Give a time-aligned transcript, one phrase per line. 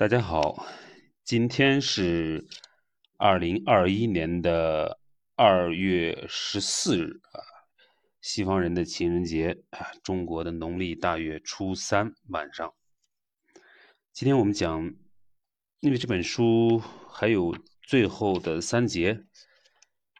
[0.00, 0.66] 大家好，
[1.24, 2.48] 今天是
[3.18, 4.98] 二零二一年的
[5.36, 7.44] 二月十四日啊，
[8.22, 12.72] 西方人的情人节啊，中国的农历大月初三晚上。
[14.14, 14.90] 今天我们讲，
[15.80, 16.78] 因为这本书
[17.10, 19.26] 还有最后的三节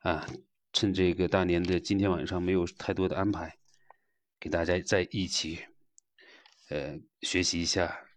[0.03, 0.29] 啊，
[0.75, 3.57] 趁这个大年的今天晚上没有太多的安排，
[4.39, 5.59] 给大家在一起
[6.69, 8.10] 呃学习一下。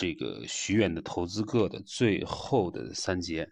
[0.00, 3.50] 这个许远的投资个的最后的三节，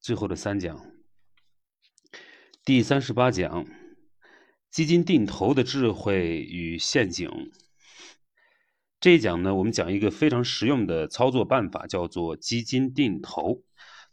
[0.00, 0.80] 最后的三讲，
[2.64, 3.66] 第三十八讲，
[4.70, 7.28] 基金定投的智慧与陷阱。
[8.98, 13.62] 这一讲呢，我们讲一个非常实用的操作办法，叫做基金定投。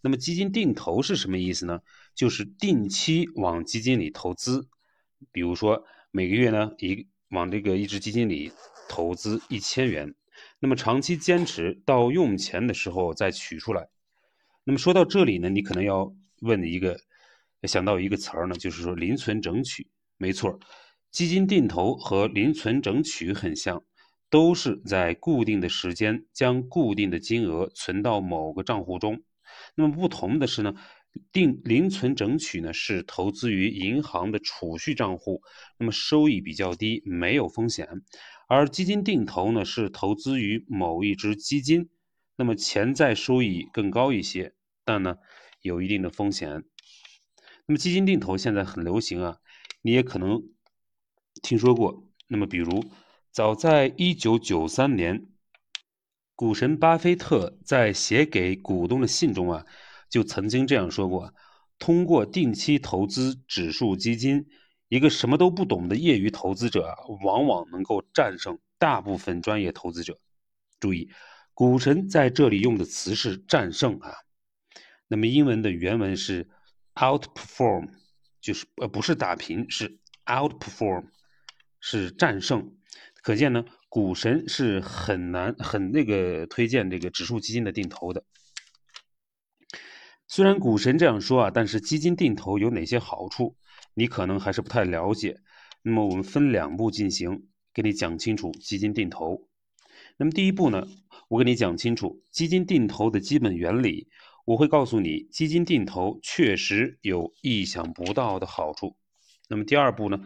[0.02, 1.80] 那么，基金定投是什么意思呢？
[2.16, 4.68] 就是定期往基金里投资，
[5.32, 8.52] 比如说每个月呢，一往这个一只基金里
[8.90, 10.14] 投资一千元。
[10.60, 13.88] 那么长期坚持到用钱的时候再取出来。
[14.64, 17.00] 那么说到这里呢，你可能要问一个，
[17.64, 19.88] 想到一个词儿呢，就是说零存整取。
[20.18, 20.60] 没错，
[21.12, 23.84] 基金定投和零存整取很像，
[24.30, 29.22] 都是在固定的时间将固定的金额存到某个账户中。
[29.76, 30.74] 那么不同的是呢，
[31.32, 35.42] 定零存整取呢是投资于银行的储蓄账户，
[35.78, 38.02] 那么收益比较低，没有风险。
[38.48, 41.90] 而基金定投呢，是投资于某一只基金，
[42.38, 44.54] 那么潜在收益更高一些，
[44.86, 45.18] 但呢
[45.62, 46.64] 有一定的风险。
[47.66, 49.38] 那么基金定投现在很流行啊，
[49.82, 50.42] 你也可能
[51.42, 52.10] 听说过。
[52.30, 52.86] 那么比如，
[53.32, 55.28] 早在一九九三年，
[56.36, 59.66] 股神巴菲特在写给股东的信中啊，
[60.10, 61.34] 就曾经这样说过：
[61.80, 64.48] 通过定期投资指数基金。
[64.90, 70.18] 一个什么都不懂的业余投资者，往往能够战胜大部分专业投资者。
[70.80, 71.10] 注意，
[71.54, 74.14] 股神在这里用的词是“战胜”啊。
[75.10, 76.50] 那么英文的原文是
[76.96, 77.90] “outperform”，
[78.40, 81.08] 就是呃不是打平，是 “outperform”，
[81.82, 82.74] 是战胜。
[83.22, 88.24] 可见呢，股神是很难很那个推荐这个指数基金的定投的。
[90.28, 93.56] 虽然股神这样说啊，但是基金定投有哪些好处？
[93.94, 95.38] 你可能还是不太了解，
[95.82, 99.48] 那么我们分两步进行，给你讲清楚基金定投。
[100.18, 100.86] 那么第一步呢，
[101.30, 104.10] 我给你讲清楚基金定投的基本原理，
[104.46, 108.98] 我会告诉你基金定投确实有意想不到的好处。
[109.48, 110.20] 那么第二步呢，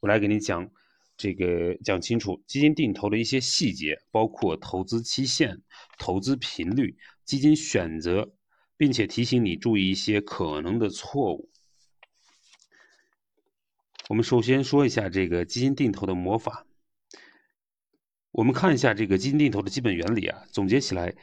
[0.00, 0.70] 我来给你讲
[1.16, 5.62] 这个讲清楚基金定投的一些细节，包括投资期限、
[5.98, 8.30] 投资频率、基金选择，
[8.78, 11.50] 并且提醒你注意一些可能的错误。
[14.08, 16.64] 我们首先说一下这个基金定投的魔法。
[18.30, 21.14] 我们看一下这个基金定投的基本原理啊，总结起来，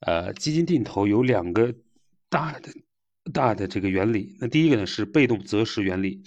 [0.00, 1.74] 呃，基金定投有两个
[2.28, 2.70] 大的
[3.32, 4.36] 大的这个原理。
[4.40, 6.22] 那第一个呢是被动择时原理，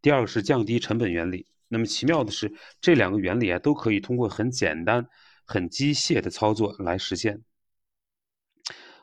[0.00, 1.46] 第二个是降低成本原理。
[1.68, 5.06] 那么奇妙的是，这两个原理啊都可以通过很简单、
[5.44, 7.42] 很机械的操作来实现。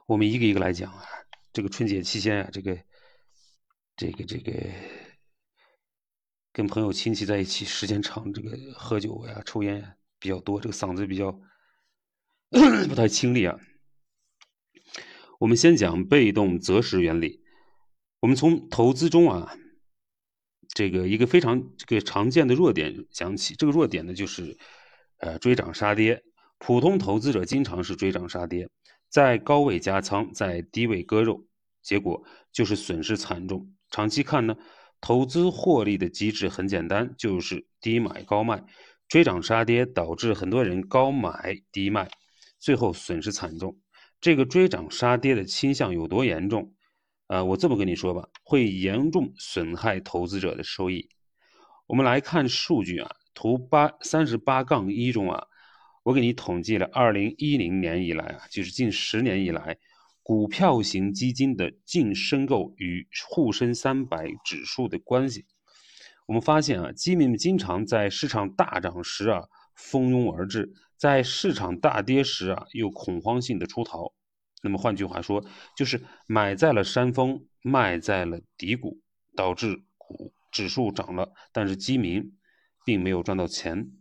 [0.07, 1.03] 我们一个一个来讲啊，
[1.51, 2.79] 这个春节期间啊，这个
[3.95, 4.53] 这个这个。
[6.53, 11.31] 跟朋友亲戚在一起时间长，这个喝酒呀、抽烟比较多，这个嗓子比较
[12.89, 13.59] 不太清丽啊。
[15.39, 17.43] 我们先讲被动择时原理。
[18.21, 19.55] 我们从投资中啊，
[20.69, 23.53] 这个一个非常这个常见的弱点讲起。
[23.53, 24.57] 这个弱点呢，就是
[25.17, 26.23] 呃追涨杀跌。
[26.57, 28.67] 普通投资者经常是追涨杀跌，
[29.09, 31.45] 在高位加仓，在低位割肉，
[31.81, 33.73] 结果就是损失惨重。
[33.89, 34.55] 长期看呢？
[34.99, 38.63] 投资获利的机制很简单，就是低买高卖，
[39.07, 42.09] 追涨杀跌导致很多人高买低卖，
[42.57, 43.79] 最后损失惨重。
[44.19, 46.73] 这个追涨杀跌的倾向有多严重？
[47.27, 51.09] 呃，我这么跟你说吧，会严重损害投资者的收益。
[51.85, 55.45] 我们来看数据啊，图八三十八杠一中啊，
[56.07, 59.77] 我给你统计了二零一零年以来啊，就是近十年以来。
[60.23, 65.45] 股票型基金的净申购与沪深三百指数的关系，
[66.25, 69.43] 我们发现啊，基民们经常在市场大涨时啊
[69.75, 74.13] 蜂拥而至，在市场大跌时啊又恐慌性的出逃。
[74.63, 75.43] 那么换句话说，
[75.75, 79.01] 就是买在了山峰，卖在了低谷，
[79.35, 82.37] 导致股指数涨了，但是基民
[82.85, 83.91] 并没有赚到钱。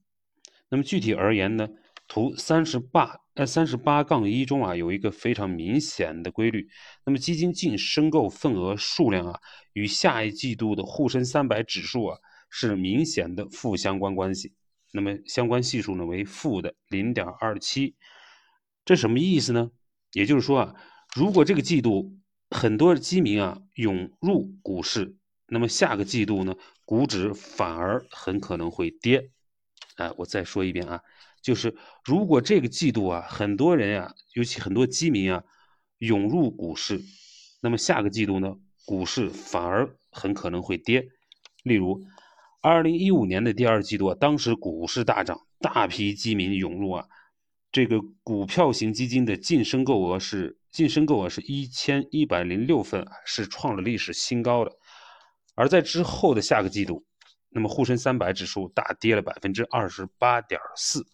[0.68, 1.68] 那么具体而言呢？
[2.08, 6.68] 图三十八呃三十八杠一中啊有一个非常明显的规律，
[7.04, 9.40] 那么基金净申购份额数量啊
[9.72, 12.18] 与下一季度的沪深三百指数啊
[12.48, 14.54] 是明显的负相关关系，
[14.92, 17.96] 那么相关系数呢为负的零点二七，
[18.84, 19.70] 这什么意思呢？
[20.12, 20.74] 也就是说啊，
[21.14, 22.16] 如果这个季度
[22.50, 25.16] 很多基民啊涌入股市，
[25.48, 26.54] 那么下个季度呢，
[26.84, 29.30] 股指反而很可能会跌。
[29.96, 31.02] 哎，我再说一遍啊，
[31.46, 35.44] 就是如果这个季度啊，很多人啊，尤其很多基民啊
[35.98, 37.00] 涌入股市，
[37.62, 41.06] 那么下个季度呢，股市反而很可能会跌。
[41.62, 42.02] 例如，
[42.60, 47.06] 二零一五年的第二季度，当时股市大涨，大批基民涌入啊。
[47.70, 54.64] 这个股票型基金的净申购额是净申购额是一千一百零六份，是创了历史新高。
[54.64, 54.72] 的，
[55.54, 57.04] 而在之后的下个季度，
[57.50, 61.06] 那么沪深三百指数大跌了百分之二十八点四，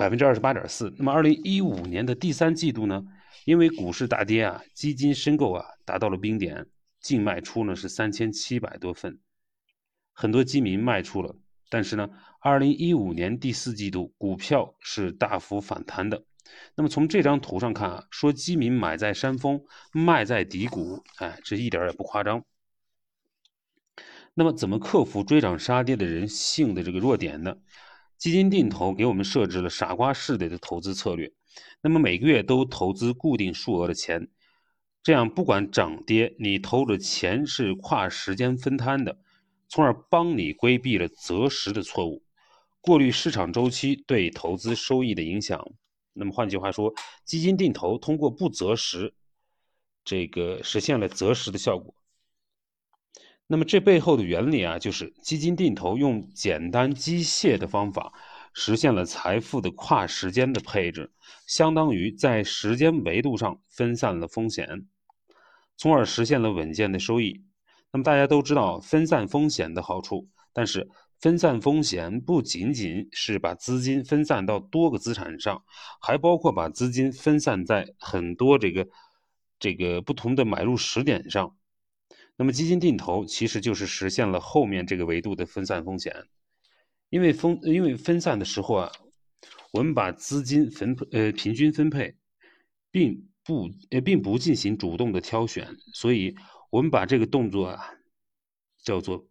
[0.00, 0.94] 百分之二十八点四。
[0.96, 3.04] 那么二零一五年的第三季度呢，
[3.44, 6.66] 因为股市大跌啊，基金申购啊达到了冰点，
[7.02, 9.18] 净卖出呢是三千七百多份，
[10.14, 11.36] 很多基民卖出了。
[11.68, 12.08] 但是呢，
[12.40, 16.24] 二零一五年第四季度股票是大幅反弹的。
[16.76, 19.62] 那么从这张图上看啊，说基民买在山峰，
[19.92, 22.42] 卖在底谷，哎，这一点也不夸张。
[24.32, 27.54] 那么怎么克服追涨杀跌的人性的这个弱点呢？
[28.20, 31.32] 基金定投给我们设置了傻瓜式的投资策略。
[31.80, 34.28] 那么每个月都投资固定数额的钱，
[35.02, 39.18] 这样不管涨跌，你投的钱是跨时间分摊的。
[39.70, 42.22] 从而帮你规避了择时的错误，
[42.82, 45.72] 过滤市场周期对投资收益的影响。
[46.12, 46.92] 那么换句话说，
[47.24, 49.14] 基金定投通过不择时，
[50.04, 51.94] 这个实现了择时的效果。
[53.52, 58.12] 那么这背后的原理啊，就是基金定投用简单机械的方法
[58.52, 61.10] 实现了财富的跨时间的配置，
[61.48, 64.86] 相当于在时间维度上分散了风险，
[65.76, 67.42] 从而实现了稳健的收益。
[67.90, 70.88] 那么大家都知道分散风险的好处，但是
[71.18, 75.64] 分散风险不仅仅是把资金分散到多个资产上，
[76.00, 78.86] 还包括把资金分散在很多这个
[79.58, 81.56] 这个不同的买入时点上。
[82.40, 86.24] 那么基金定投其实就是实现了后面这个维度的分散风险，
[87.10, 88.92] 因为分因为分散的时候啊，
[89.72, 92.16] 我们把资金分呃平均分配，
[92.90, 96.34] 并不呃并不进行主动的挑选，所以。
[96.72, 97.82] 我们把这个动作啊
[98.80, 99.26] 叫做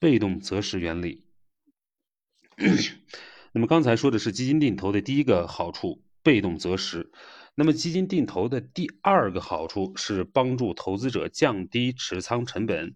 [0.00, 1.24] 被动择时原理。
[3.54, 7.12] 那么刚才说的是基金定投的第一个好处，被动择时。
[7.54, 12.94] 那么基金定投的第二个好处是帮助投资者降低持仓成本。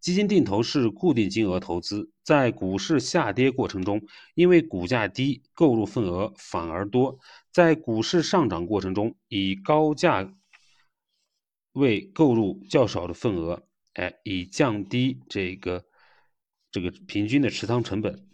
[0.00, 4.00] 基金定投是固定金额投资，在股市下跌过程中，
[4.34, 7.18] 因为股价低，购入份额反而多；
[7.52, 10.34] 在股市上涨过程中，以高价。
[11.72, 13.62] 位购入较少的份额，
[13.92, 15.84] 哎，以降低这个
[16.72, 18.27] 这个平均的持仓成本。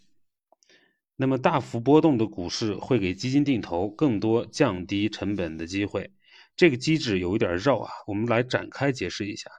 [1.16, 6.10] 那么大幅波动的股市会给基金定投更多降低成本的机会。
[6.56, 9.50] 这个机制有一点绕啊，我们来展开解释一下。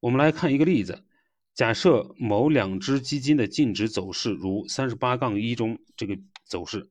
[0.00, 1.04] 我们来看一个例子：
[1.54, 6.88] 假设某两只基金的净值走势如三十八杠一中这个走势，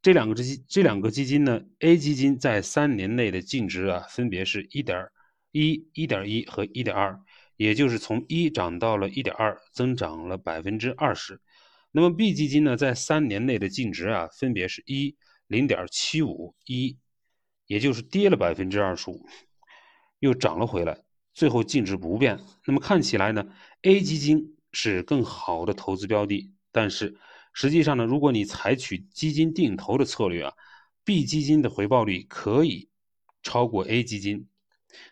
[0.00, 5.08] 这两个基这两个基金呢，A 基金在三年内的净值啊，分别是一点。
[5.54, 7.20] 一一点一和一点二，
[7.58, 11.42] 也就是从一涨到了一点二，增长了百分之二十。
[11.94, 15.14] 那么 B 基金呢，在三年内的净值啊，分别是一
[15.46, 16.98] 零点七五一，
[17.66, 19.26] 也就是跌了百分之二十五，
[20.18, 20.98] 又涨了回来，
[21.34, 22.40] 最后净值不变。
[22.66, 23.46] 那么看起来呢
[23.82, 27.14] ，A 基金是更好的投资标的，但是
[27.52, 30.54] 实际上呢，如果你采取基金定投的策略啊
[31.04, 32.88] ，B 基金的回报率可以
[33.42, 34.48] 超过 A 基金。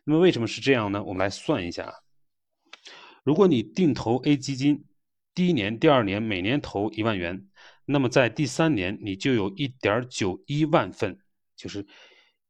[0.04, 1.04] 那么为什么是这样呢？
[1.04, 1.92] 我们来算一下啊，
[3.22, 4.84] 如果你定投 A 基金，
[5.40, 7.46] 第一年、第二年每年投一万元，
[7.86, 11.18] 那么在第三年你就有一点九一万份，
[11.56, 11.86] 就是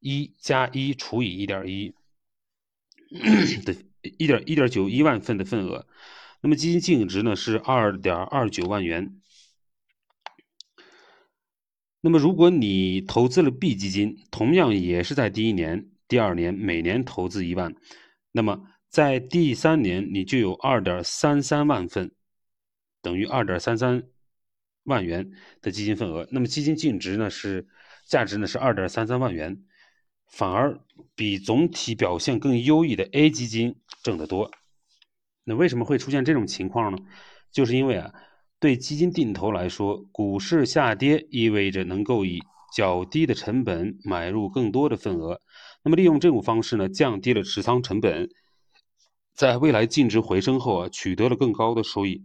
[0.00, 1.94] 一加一除以一点一
[3.64, 3.76] 的
[4.18, 5.86] 一点一点九一万份的份额。
[6.40, 9.20] 那么基金净值呢是二点二九万元。
[12.00, 15.90] 那么如果你投资了 B 基金，同样也是在第一年。
[16.08, 17.72] 第二年每年投资一万，
[18.32, 22.10] 那么在第三年你就有二点三三万份，
[23.02, 24.02] 等于二点三三
[24.84, 25.30] 万元
[25.60, 26.26] 的基金份额。
[26.30, 27.66] 那么基金净值呢是
[28.06, 29.64] 价值呢是二点三三万元，
[30.26, 30.80] 反而
[31.14, 34.50] 比总体表现更优异的 A 基金挣得多。
[35.44, 36.98] 那为什么会出现这种情况呢？
[37.50, 38.12] 就是因为啊，
[38.60, 42.40] 对基金定投来说，股市下跌意味着能够以
[42.76, 45.40] 较低的成本买入更多的份额。
[45.82, 48.28] 那么利用这种方式呢，降低了持仓成本，
[49.34, 52.24] 在未来净值回升后啊，取得了更高的收益。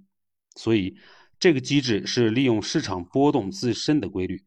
[0.55, 0.95] 所以，
[1.39, 4.43] 这个机制是利用市场波动自身的规律，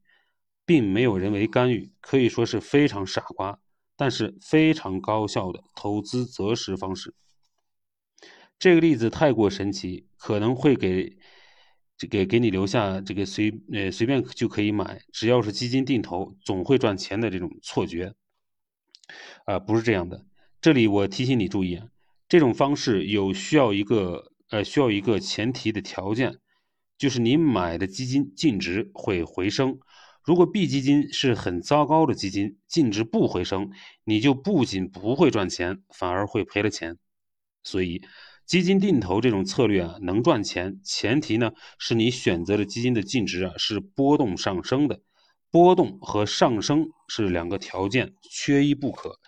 [0.65, 3.61] 并没有人为干预，可以说是非常傻瓜，
[3.97, 7.15] 但是非常高效的投资择时方式。
[8.59, 11.17] 这个例子太过神奇，可能会给
[12.11, 18.15] 给给你留下这个随呃随便就可以买，只要是基金定投总会赚钱的这种错觉。
[19.45, 20.27] 啊，不是这样的。
[20.61, 21.87] 这里我提醒你注意啊，
[22.29, 26.39] 这种方式有需要一个呃需要一个前提的条件，
[26.97, 29.79] 就是你买的基金净值会回升。
[30.23, 33.71] 如果 B 基金是很糟糕的基金，净值不回升，
[34.05, 36.97] 你就不仅不会赚钱，反而会赔了钱。
[37.63, 38.03] 所以。
[38.49, 45.03] 基金定投这种策略啊，能赚钱，前提呢是你选择的基金的净值啊是波动上升的，
[45.51, 49.19] 波动和上升是两个条件，缺一不可。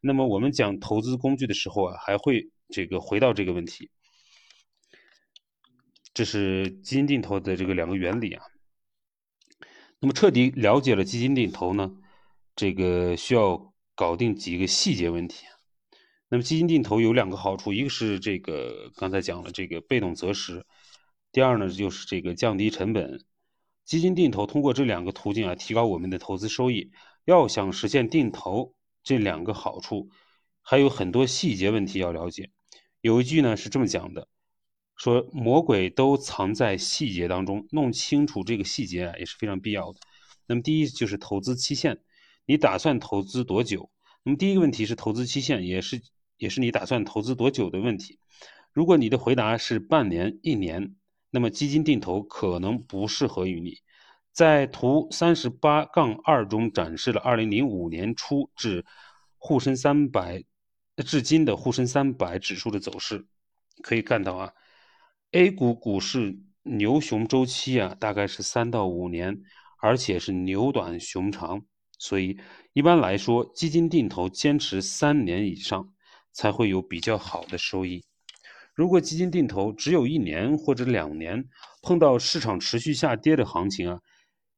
[0.00, 3.90] 那么我们讲投资工具的时候啊，还会这个回到这个问题。
[6.14, 8.44] 这是基金定投的这个两个原理啊。
[10.00, 11.92] 那么彻底了解了基金定投呢，
[12.56, 15.46] 这个需要搞定几个细节问题。
[16.28, 20.64] 那么基金定投有两个好处，一个是这个刚才讲了这个被动择时，
[21.30, 23.24] 第二呢就是这个降低成本。
[23.84, 26.90] 基金定投通过这两个途径啊，提高我们的投资收益。
[27.24, 30.08] 要想实现定投这两个好处，
[30.62, 32.50] 还有很多细节问题要了解。
[33.00, 34.26] 有一句呢是这么讲的，
[35.02, 39.98] 说魔鬼都藏在细节当中，弄清楚这个细节啊也是非常必要的。
[40.46, 41.98] 那么第一就是投资期限，
[42.46, 43.90] 你打算投资多久？
[44.22, 46.00] 那么第一个问题是投资期限，也是。
[46.38, 48.18] 也是你打算投资多久的问题。
[48.72, 50.96] 如果你的回答是半年、一年，
[51.30, 53.78] 那么基金定投可能不适合于你。
[54.32, 58.84] 在图三十八杠二中展示了二零零五年初至
[59.38, 60.42] 沪深三百
[60.96, 63.24] 至今的沪深三百指数的走势，
[63.80, 64.52] 可以看到啊
[65.32, 69.42] ，A 股股市牛熊周期啊大概是三到五年，
[69.82, 71.62] 而且是牛短熊长，
[71.98, 72.38] 所以
[72.72, 75.92] 一般来说，基金定投坚持三年以上。
[76.34, 78.02] 才会有比较好的收益。
[78.74, 81.44] 如果基金定投只有一年或者两年，
[81.82, 84.00] 碰到市场持续下跌的行情啊，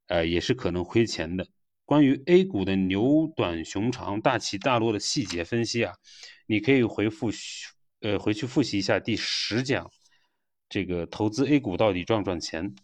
[0.07, 1.45] 呃，也是可能亏钱的。
[1.83, 5.93] 关于 A 股的牛短熊长、大起大落的细节分析啊，
[6.47, 7.29] 你可以回复
[7.99, 9.91] 呃回去复习一下第十讲，
[10.75, 12.75] 这个投资 A 股到底赚不赚钱？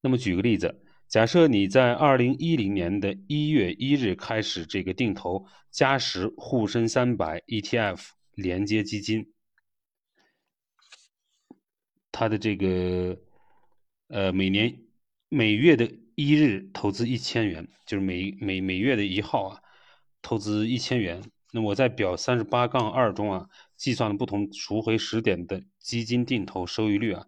[0.00, 0.84] 那么举个例子。
[1.08, 9.32] 假设你在二零一零年的一月一日开始这个定投嘉实沪深三百 ETF 连接基金，
[12.12, 13.18] 它的这个
[14.06, 14.78] 呃每年
[15.28, 19.60] 每月的一日投资一千元，就是每每每月的一号啊
[20.22, 21.20] 投资一千元。
[21.50, 27.26] 那我在表三十八杠二中啊计算了不同赎回时点的基金定投收益率啊。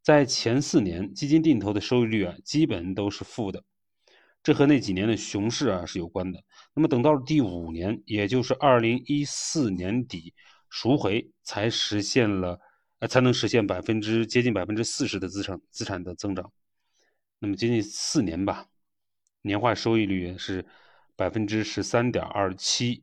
[0.00, 3.62] 在前四年，基金定投的收益率啊，基本都是负的，
[4.42, 6.42] 这和那几年的熊市啊是有关的。
[6.72, 10.32] 那么等到了第五年，也就是二零一四年底，
[10.70, 12.58] 赎回才实现了，
[13.00, 16.50] 呃，才能实现百分之接近百分之四十的资产资产的增长。
[17.40, 18.66] 那么接近四年吧，
[19.42, 20.64] 年化收益率是
[21.16, 23.02] 百分之十三点二七。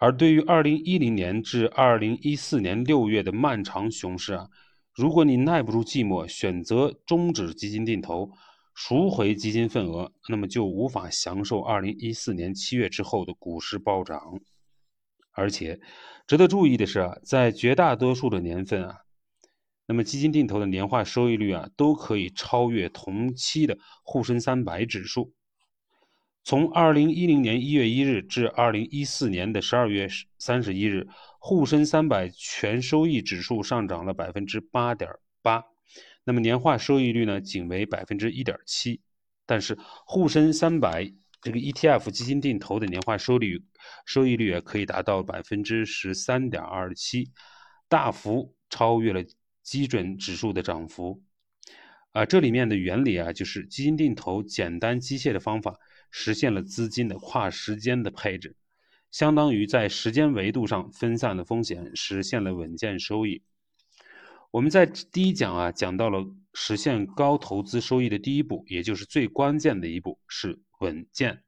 [0.00, 4.48] 而对于二零一零年至二零一四年六月的漫长熊市啊。
[4.94, 8.30] 如果你耐不住寂寞，选择终止基金定投，
[8.74, 14.18] 赎回基金份额，那么就无法享受2014年7月之后的股市暴涨。
[15.32, 15.78] 而且，
[16.26, 18.96] 值得注意的是啊，在绝大多数的年份啊，
[19.86, 25.34] 那么基金定投的年化收益率啊，都可以超越同期的沪深三百指数。
[26.50, 30.08] 从2010年1月1日至2014年的12月
[30.40, 31.06] 31日。
[31.38, 35.08] 沪深三百全收益指数上涨了百分之八点
[35.42, 35.62] 八，
[36.24, 39.00] 那么年化收益率呢，仅为百分之一点七。
[39.46, 41.08] 但是沪深三百
[41.40, 43.62] 这个 ETF 基金定投的年化收益率
[44.04, 47.30] 收益率也可以达到百分之十三点二七，
[47.88, 49.24] 大幅超越了
[49.62, 51.22] 基准指数的涨幅。
[52.10, 55.78] 啊，这里面的原理啊，就是基金定投简单机械的方法，
[56.10, 58.56] 实现了资金的跨时间的配置。
[59.10, 63.42] 相当于在时间维度上分散了风险，实现了稳健收益。
[64.52, 71.42] 我们在第一讲啊讲到了实现高投资收益的第一步，也就是最关键的一步是稳健。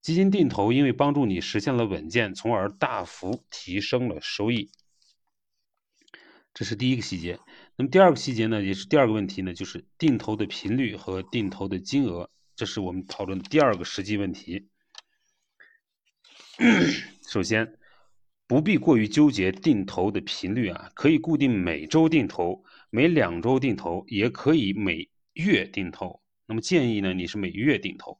[0.00, 4.70] 基金定投因为帮助你实现了稳健，从而大幅提升了收益。
[6.54, 7.38] 这是第一个细节。
[7.76, 14.68] 那么第二个细节呢，也是第二个问题呢，就是定投的频率和定投的金额，这是我们讨论的第二个实际问题。
[17.28, 17.78] 首先，
[18.46, 26.22] 不必过于纠结定投的频率啊，可以固定每周定投，每两周定投，也可以每月定投。
[26.46, 28.18] 那么建议呢，你是每月定投，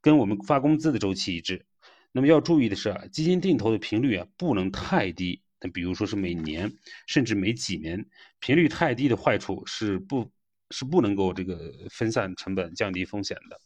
[0.00, 1.66] 跟我们发工资的周期一致。
[2.10, 5.42] 那么要注意的是啊，基金定投的频率啊不能太低。
[5.60, 6.72] 那比如说是每年，
[7.06, 8.08] 甚至每几年，
[8.40, 10.30] 频率太低的坏处是不，
[10.70, 13.60] 是不能够这个分散成本、降低风险的。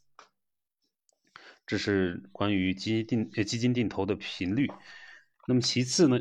[1.67, 4.69] 这是关于基金定基金定投的频率。
[5.47, 6.21] 那么其次呢，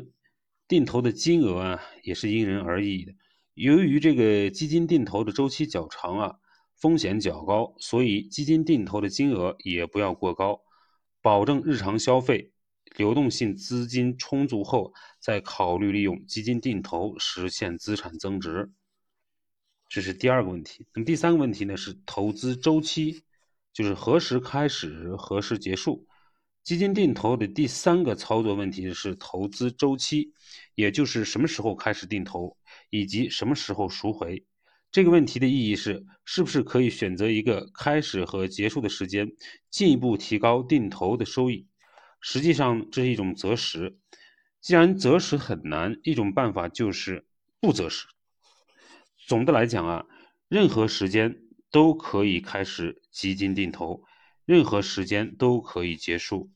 [0.68, 3.14] 定投的金额啊也是因人而异的。
[3.54, 6.36] 由于这个基金定投的周期较长啊，
[6.76, 10.62] 风险较高，所以基金定投的金额也不要过高，
[11.20, 12.50] 保证日常消费。
[12.96, 18.70] 流动性资金充足后，再考虑利用基金定投实现资产增值，
[19.92, 20.86] 这是第二个问题。
[20.94, 21.76] 那么第三个问题呢？
[21.76, 23.24] 是投资周期，
[23.74, 26.06] 就是何时开始，何时结束。
[26.64, 30.32] 基金定投的第三个操作问题是投资周期，
[30.74, 32.56] 也就是什么时候开始定投，
[32.88, 34.42] 以及什么时候赎回。
[34.90, 39.30] 这个问题的意义是，是不是可以选择一个开始和结束的时间，
[39.68, 41.66] 进一步提高定投的收益？
[42.22, 43.98] 实际上这是一种择时，
[44.62, 47.26] 既然择时很难，一种办法就是
[47.60, 48.06] 不择时。
[49.32, 50.06] 总的来讲啊，
[50.46, 54.04] 任何时间都可以开始基金定投，
[54.44, 56.50] 任何时间都可以结束。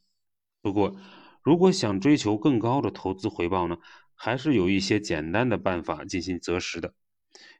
[0.60, 0.94] 不过，
[1.42, 3.78] 如果想追求更高的投资回报呢，
[4.14, 6.92] 还是有一些简单的办法进行择时的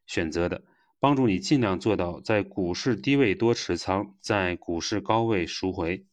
[0.06, 0.64] 选择的，
[1.00, 6.04] 帮助你尽量做到在股市低位多持仓，在股市高位赎回。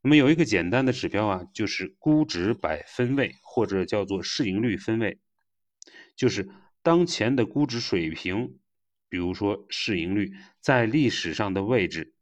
[0.00, 5.20] 那么有一个简单的指标啊，就是估值百分位，或者叫做市盈率分位，
[6.16, 6.48] 就是
[6.82, 8.58] 当前的估值水平，
[9.08, 12.14] 比如说市盈率在历史上的位置，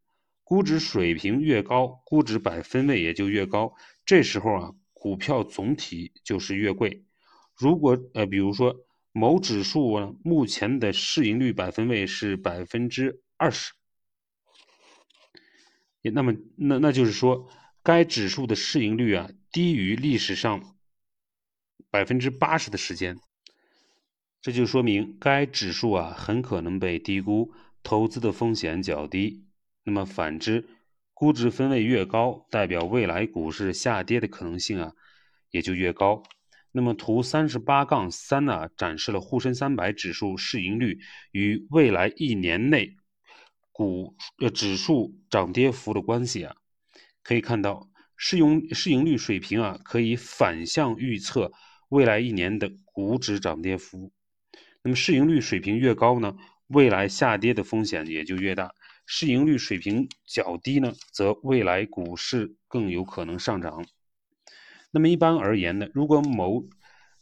[0.43, 3.73] 估值水平越高，估值百分位也就越高。
[4.05, 7.03] 这时候啊，股票总体就是越贵。
[7.55, 13.73] 如果呃，比如说某指数啊，目前的市盈率百分位是百分之二十，
[16.01, 17.49] 那么那那就是说。
[17.83, 20.75] 该指数的市盈率啊低于历史上
[21.89, 23.17] 百分之八十的时间，
[24.41, 29.45] 这就说明该指数啊很可能被低估，投资的风险较低。
[29.83, 30.67] 那么反之，
[31.13, 34.93] 估值分位越高，代表未来股市下跌的可能性啊
[35.51, 36.23] 也就越高。
[36.71, 40.99] 那么图三十八杠三呢展示了沪深三百指数市盈率
[41.31, 42.95] 与未来一年内
[43.71, 46.55] 股呃指数涨跌幅的关系啊。
[47.21, 51.51] 可以看到，市盈市盈率水平啊，可以反向预测
[51.89, 54.11] 未来一年的股指涨跌幅。
[54.83, 56.35] 那么市盈率水平越高呢，
[56.67, 58.69] 未来下跌的风险也就越大；
[59.05, 63.85] 市盈率水平较低呢，则未来股市更有可能上涨。
[64.91, 66.63] 那么一般而言呢，如果某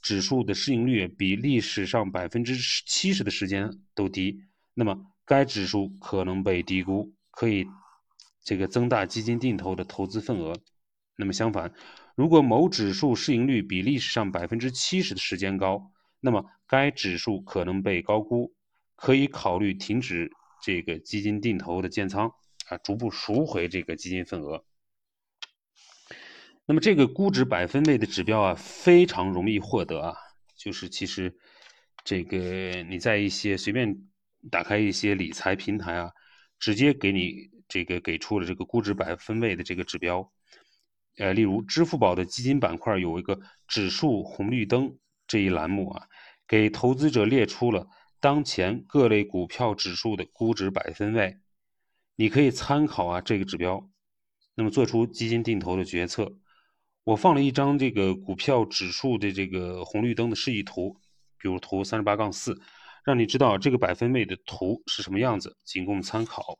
[0.02, 4.42] 指数的市盈率比历史上百分之七十的时间都低，
[4.74, 7.68] 那么该指数可能被低估，可以。
[8.42, 10.56] 这个增大基金定投的投资份额。
[11.18, 11.74] 那么相反，
[12.16, 18.54] 如果某指数市盈率比历史上百分之七十的时间高，那么该指数可能被高估，
[18.96, 22.32] 可以考虑停止这个基金定投的建仓
[22.68, 24.64] 啊，逐步赎回这个基金份额。
[26.66, 30.16] 那么这个估值百分位的指标啊，非常容易获得啊，
[30.56, 31.38] 就是其实
[32.04, 34.08] 这个你在一些随便
[34.52, 36.12] 打开一些理财平台啊，
[36.60, 37.50] 直接给你。
[37.72, 40.32] 这个给出了这个估值百分位的这个指标，
[41.18, 44.98] 呃，例如支付宝的基金板块有一个指数红绿灯
[45.30, 46.08] 这一栏目啊，
[46.48, 47.88] 给投资者列出了
[48.20, 51.38] 当前各类股票指数的估值百分位，
[52.16, 53.88] 你可以参考啊这个指标，
[54.56, 56.36] 那么做出基金定投的决策。
[57.04, 60.98] 我放了一张这个股票指数的这个红绿灯的示意图，
[61.38, 62.60] 比如图三十八杠四，
[63.06, 66.58] 让你知道这个百分位的图是什么样子，仅供参考。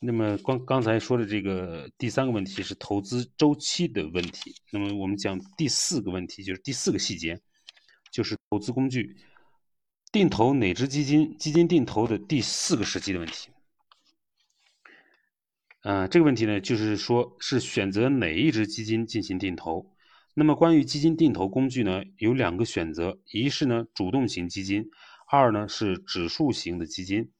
[0.00, 4.54] 那么刚刚才说的这个第三个问题是投资周期的问题。
[4.70, 7.40] 那么我们讲第四个问题，就是第四个细节，
[8.12, 9.16] 就是投资工具
[10.12, 13.50] 定投哪只基金，基金定投的第四个时机的问题。
[15.80, 19.90] 啊，这个问题呢，就是说是选择哪一只基金进行定投。
[20.34, 24.88] 那么关于基金定投工具呢，有两个选择，一是呢主动型基金，
[25.28, 27.32] 二呢是指数型的基金。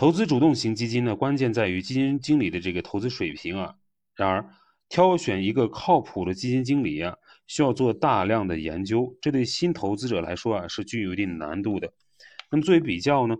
[0.00, 3.74] 投资主动型基金呢，关键在于基金经理的这个投资水平啊。
[4.14, 4.50] 然而，
[4.88, 11.92] 挑选一个靠谱的基金经理啊，需要做大量的研究，这对新投资者来说啊，是具有一定难度的。
[12.50, 13.36] 那么作为比较呢，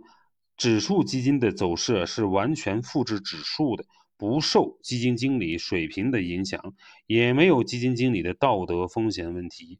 [0.55, 3.83] 指数基金的走势是完全复制指数的，
[4.15, 6.75] 不受基金经理水平的影响，
[7.07, 9.79] 也没有基金经理的道德风险问题，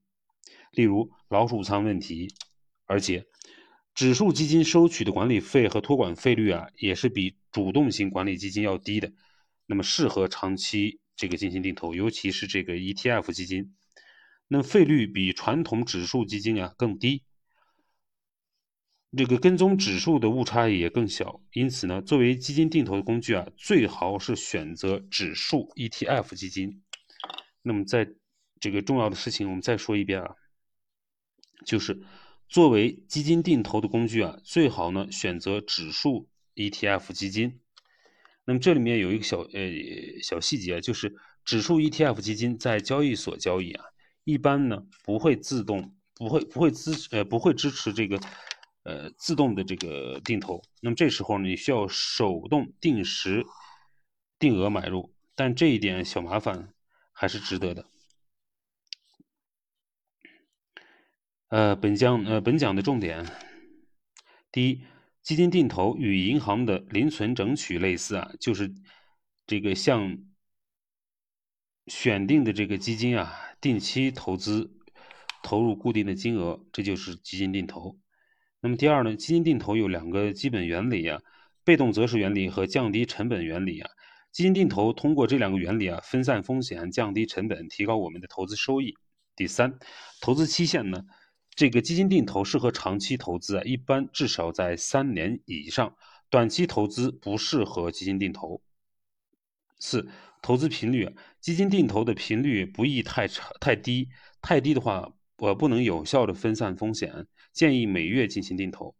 [0.71, 2.33] 例如老鼠仓问题，
[2.87, 3.25] 而且。
[3.93, 9.11] 指数基金收取的管理费和托管费率啊，也是比主动型管理基金要低的。
[9.65, 13.75] 那么适合长期这个进行定投，尤其是这个 ETF 基金。
[14.47, 17.23] 那费率比传统指数基金啊更低，
[19.15, 21.41] 这个跟踪指数的误差也更小。
[21.53, 26.81] 因此呢，作为基金定投的工具啊，最好是选择指数 ETF 基金。
[27.61, 28.09] 那么在
[28.59, 30.35] 这个重要的事情，我们再说一遍啊，
[31.65, 32.01] 就是
[32.51, 37.61] 作为基金定投的工具啊，最好呢选择指数 ETF 基金。
[38.43, 39.71] 那么这里面有一个小呃
[40.21, 43.85] 小细节，就是指数 ETF 基金在交易所交易啊。
[44.25, 48.19] 一般呢不会自动不会不会支呃不会支持这个
[48.83, 53.45] 呃自动的这个定投，那么这时候你需要手动定时
[54.37, 56.73] 定额买入，但这一点小麻烦
[57.13, 57.85] 还是值得的。
[61.51, 63.25] 呃，本讲呃本讲的重点，
[64.53, 64.83] 第一，
[65.21, 68.73] 基金定投与银行的零存整取类似啊，就是
[69.45, 70.17] 这个像
[71.87, 73.37] 选定的这个基金啊。
[73.59, 74.71] 定期投资，
[75.43, 77.99] 投入固定的金额，这就是基金定投。
[78.61, 81.21] 那么第二呢，基金定投有两个基本原理啊，
[81.65, 83.89] 被动择时原理和降低成本原理啊。
[84.31, 88.95] 基金定投通过这两个原理啊，分散风险，降低成本，提高我们的投资收益。
[89.35, 89.77] 第三，
[90.21, 91.03] 投资期限呢，
[91.55, 95.95] 这个基金定投适合长期投资啊，一般至少在三年以上，
[96.29, 98.61] 短期投资不适合基金定投。
[99.79, 100.07] 四。
[100.43, 101.07] 投资频率，
[101.39, 104.09] 基金定投的频率不宜太长太低，
[104.41, 108.95] 太低的话，我不能有效的分散风险，建议每月进行定投。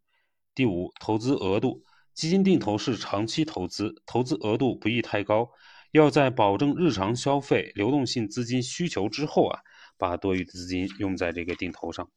[0.53, 1.83] 第五，投资额度，
[2.13, 5.49] 基金定投是长期投资，投资额度不宜太高，
[5.91, 9.61] 要在保证日常消费、流动性资金需求之后啊，
[9.97, 12.07] 把多余的资金用在这个定投上。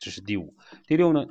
[0.00, 0.56] 这是第五。
[0.88, 1.26] 第六呢，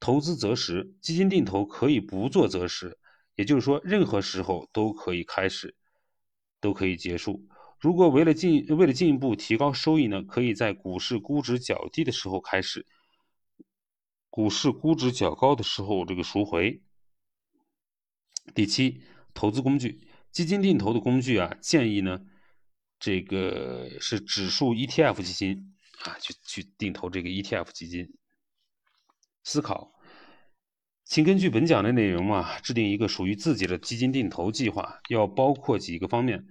[0.00, 2.98] 投资择时，基金定投可以不做择时，
[3.34, 5.76] 也就是说，任何时候都可以开始。
[6.60, 7.46] 都可以结束。
[7.78, 12.86] 如果为了进为了进一步提高收益呢，可以在股市估值较低的时候开始，
[14.30, 16.80] 股市估值较高的时候这个赎回。
[18.54, 19.02] 第七，
[19.34, 22.24] 投资工具，基金定投的工具啊，建议呢，
[22.98, 25.73] 这个是指数 ETF 基金
[26.04, 28.08] 啊，去去定投这个 ETF 基金。
[29.42, 29.92] 思考。
[31.04, 36.46] 请根据本讲的内容啊，制定一个属于自己的基金定投计划，要包括几个方面。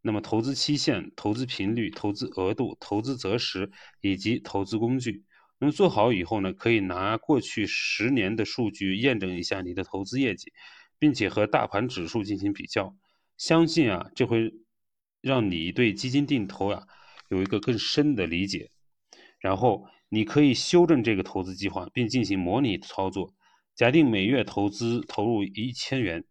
[0.00, 3.68] 那么，投资期限、投资频率、投资额度、投资择时
[4.00, 5.24] 以及投资工具。
[5.58, 10.52] 那么做好以后呢，可以拿过去十年的数据验证一下你的投资业绩，
[11.00, 12.96] 并且和大盘指数进行比较。
[13.36, 14.54] 相信啊，这会
[15.20, 16.86] 让你对基金定投啊
[17.28, 18.70] 有一个更深的理解。
[19.46, 23.32] 然后，你可以修正这个投资计划，并进行模拟操作。
[23.76, 26.24] 假定每月投资投入一千元，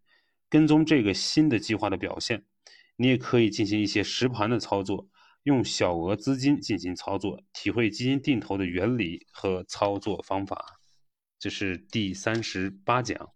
[0.50, 2.44] 跟踪这个新的计划的表现。
[2.96, 5.08] 你也可以进行一些实盘的操作，
[5.44, 10.78] 用小额资金进行操作，体会基金定投的原理和操作方法。
[11.38, 13.35] 这是第三十八讲。